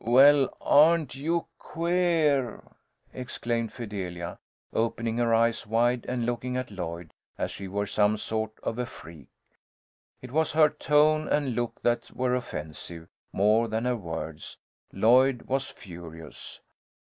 [0.00, 2.62] "Well, aren't you queer!"
[3.12, 4.38] exclaimed Fidelia,
[4.72, 8.78] opening her eyes wide and looking at Lloyd as if she were some sort of
[8.78, 9.28] a freak.
[10.22, 14.56] It was her tone and look that were offensive, more than her words.
[14.94, 16.62] Lloyd was furious.